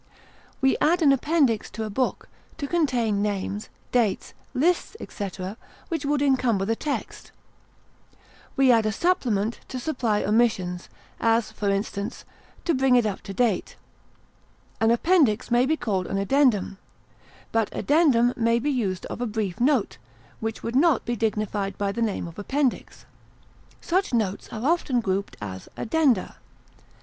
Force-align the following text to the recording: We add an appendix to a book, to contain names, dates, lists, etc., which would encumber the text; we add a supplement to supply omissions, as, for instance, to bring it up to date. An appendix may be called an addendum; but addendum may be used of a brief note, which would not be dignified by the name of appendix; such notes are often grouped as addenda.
We 0.61 0.77
add 0.81 1.03
an 1.03 1.11
appendix 1.11 1.69
to 1.69 1.83
a 1.83 1.91
book, 1.91 2.27
to 2.57 2.65
contain 2.67 3.21
names, 3.21 3.69
dates, 3.91 4.33
lists, 4.55 4.97
etc., 4.99 5.57
which 5.89 6.05
would 6.05 6.23
encumber 6.23 6.65
the 6.65 6.75
text; 6.75 7.31
we 8.55 8.71
add 8.71 8.87
a 8.87 8.91
supplement 8.91 9.59
to 9.67 9.77
supply 9.77 10.23
omissions, 10.23 10.89
as, 11.19 11.51
for 11.51 11.69
instance, 11.69 12.25
to 12.65 12.73
bring 12.73 12.95
it 12.95 13.05
up 13.05 13.21
to 13.21 13.31
date. 13.31 13.75
An 14.79 14.89
appendix 14.89 15.51
may 15.51 15.67
be 15.67 15.77
called 15.77 16.07
an 16.07 16.17
addendum; 16.17 16.79
but 17.51 17.69
addendum 17.71 18.33
may 18.35 18.57
be 18.57 18.71
used 18.71 19.05
of 19.05 19.21
a 19.21 19.27
brief 19.27 19.59
note, 19.59 19.99
which 20.39 20.63
would 20.63 20.75
not 20.75 21.05
be 21.05 21.15
dignified 21.15 21.77
by 21.77 21.91
the 21.91 22.01
name 22.01 22.27
of 22.27 22.39
appendix; 22.39 23.05
such 23.81 24.15
notes 24.15 24.49
are 24.51 24.65
often 24.67 24.99
grouped 24.99 25.37
as 25.41 25.69
addenda. 25.77 26.37